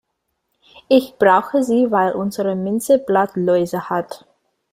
[0.89, 4.25] Ich brauche sie, weil unsere Minze Blattläuse hat.